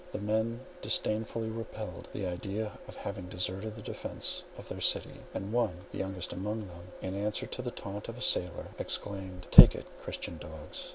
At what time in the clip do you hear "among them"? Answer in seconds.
6.33-6.87